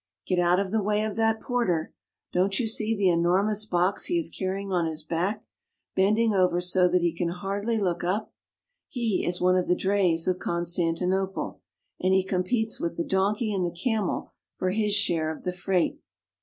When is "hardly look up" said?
7.29-8.33